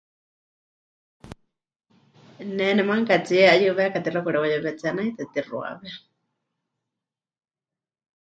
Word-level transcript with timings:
Ne 2.47 2.67
nemanukatsíe 2.75 3.43
'ayɨweka 3.49 3.99
tixaɨ 4.03 4.21
pɨkareuyewetsé, 4.25 4.87
naitɨ 4.95 5.21
pɨtixuawe. 5.27 5.89